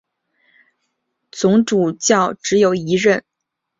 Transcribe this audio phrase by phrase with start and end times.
[1.31, 3.23] 总主教只有一任。